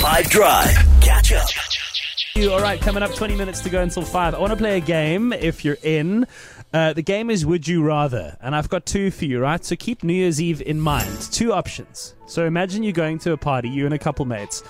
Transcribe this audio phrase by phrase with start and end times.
[0.00, 0.74] 5 Drive.
[1.02, 1.46] Catch up.
[2.50, 2.80] All right?
[2.80, 4.34] Coming up, twenty minutes to go until five.
[4.34, 5.30] I want to play a game.
[5.34, 6.26] If you're in,
[6.72, 9.40] uh, the game is Would You Rather, and I've got two for you.
[9.40, 11.20] Right, so keep New Year's Eve in mind.
[11.30, 12.14] Two options.
[12.26, 14.62] So imagine you're going to a party, you and a couple mates.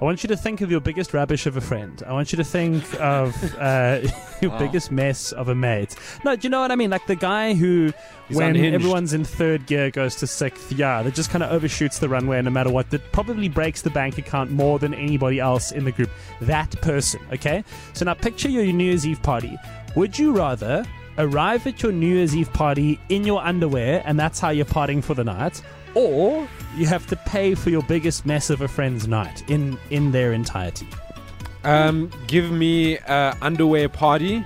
[0.00, 2.00] I want you to think of your biggest rubbish of a friend.
[2.06, 4.00] I want you to think of uh,
[4.40, 5.96] your biggest mess of a mate.
[6.24, 6.90] No, do you know what I mean?
[6.90, 7.92] Like the guy who,
[8.28, 8.74] when unhinged.
[8.76, 12.40] everyone's in third gear, goes to sixth, yeah, that just kind of overshoots the runway
[12.42, 12.90] no matter what.
[12.90, 16.10] That probably breaks the bank account more than anybody else in the group.
[16.42, 17.64] That person, okay?
[17.94, 19.58] So now picture your New Year's Eve party.
[19.96, 20.84] Would you rather
[21.18, 25.02] arrive at your New Year's Eve party in your underwear and that's how you're partying
[25.02, 25.60] for the night?
[25.94, 30.12] Or you have to pay for your biggest mess of a friend's night in, in
[30.12, 30.86] their entirety.
[31.64, 34.44] Um, give me a underwear party.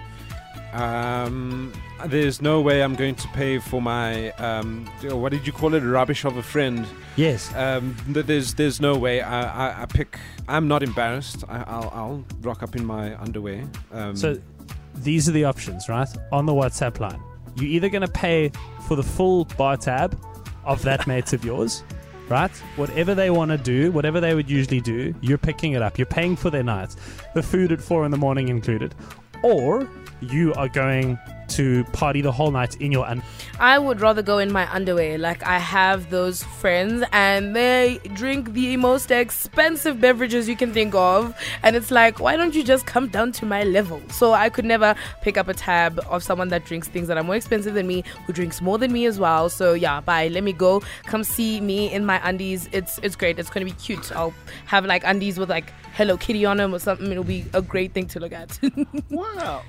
[0.72, 1.72] Um,
[2.06, 5.80] there's no way I'm going to pay for my um, what did you call it?
[5.80, 6.86] Rubbish of a friend.
[7.16, 7.54] Yes.
[7.54, 9.20] Um, there's there's no way.
[9.20, 10.18] I, I, I pick.
[10.48, 11.44] I'm not embarrassed.
[11.48, 13.64] I, I'll I'll rock up in my underwear.
[13.92, 14.40] Um, So
[14.96, 16.08] these are the options, right?
[16.32, 17.20] On the WhatsApp line.
[17.56, 18.50] You're either going to pay
[18.88, 20.18] for the full bar tab
[20.64, 21.84] of that mate of yours,
[22.28, 22.50] right?
[22.76, 25.98] Whatever they want to do, whatever they would usually do, you're picking it up.
[25.98, 26.96] You're paying for their nights,
[27.34, 28.94] the food at four in the morning included.
[29.42, 29.88] Or
[30.20, 31.18] you are going
[31.56, 33.22] to party the whole night in your un-
[33.60, 35.18] I would rather go in my underwear.
[35.18, 40.94] Like I have those friends and they drink the most expensive beverages you can think
[40.94, 41.34] of.
[41.62, 44.00] And it's like, why don't you just come down to my level?
[44.10, 47.22] So I could never pick up a tab of someone that drinks things that are
[47.22, 49.48] more expensive than me, who drinks more than me as well.
[49.48, 50.28] So yeah, bye.
[50.28, 50.82] Let me go.
[51.04, 52.68] Come see me in my undies.
[52.72, 53.38] It's it's great.
[53.38, 54.10] It's gonna be cute.
[54.12, 54.34] I'll
[54.66, 57.10] have like undies with like Hello Kitty on them or something.
[57.10, 58.58] It'll be a great thing to look at.
[59.10, 59.62] Wow.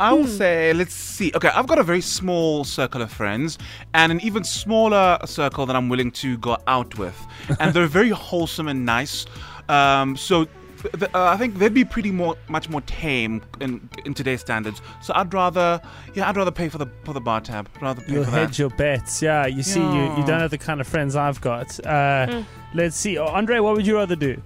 [0.00, 1.30] I will say, let's see.
[1.34, 3.58] Okay, I've got a very small circle of friends
[3.94, 7.16] and an even smaller circle that I'm willing to go out with.
[7.60, 9.24] And they're very wholesome and nice.
[9.68, 10.46] Um, so
[10.82, 14.40] th- th- uh, I think they'd be pretty more, much more tame in, in today's
[14.40, 14.82] standards.
[15.00, 15.80] So I'd rather,
[16.14, 17.68] yeah, I'd rather pay for the for the bar tab.
[17.80, 18.58] Rather pay You'll for hedge that.
[18.58, 19.22] your bets.
[19.22, 21.78] Yeah, you see, you, you don't have the kind of friends I've got.
[21.86, 22.42] Uh,
[22.74, 23.16] Let's see.
[23.18, 24.42] Oh, Andre, what would you rather do?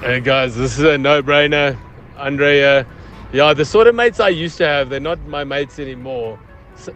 [0.00, 1.78] Hey guys, this is a no-brainer.
[2.18, 2.86] Andrea,
[3.32, 6.38] yeah, the sort of mates I used to have, they're not my mates anymore.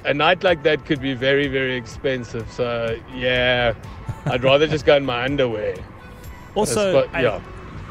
[0.05, 2.51] A night like that could be very, very expensive.
[2.53, 3.75] So yeah,
[4.27, 5.77] I'd rather just go in my underwear.
[6.57, 7.41] Also, That's what- I, yeah.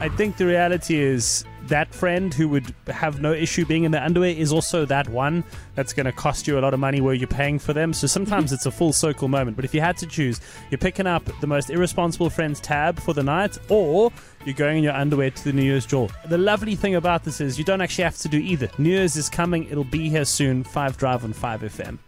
[0.02, 4.04] I think the reality is that friend who would have no issue being in the
[4.04, 5.44] underwear is also that one
[5.76, 7.94] that's going to cost you a lot of money where you're paying for them.
[7.94, 9.56] So sometimes it's a full circle moment.
[9.56, 13.14] But if you had to choose, you're picking up the most irresponsible friend's tab for
[13.14, 14.12] the night, or
[14.46, 16.08] you're going in your underwear to the New Year's jaw.
[16.28, 18.70] The lovely thing about this is you don't actually have to do either.
[18.78, 20.64] New Year's is coming; it'll be here soon.
[20.64, 22.00] Five Drive on Five FM.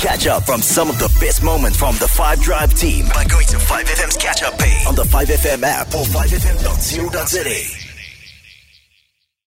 [0.00, 3.46] Catch up from some of the best moments from the 5 Drive team by going
[3.46, 7.83] to 5FM's catch up page on the 5FM app or 5FM.co.za.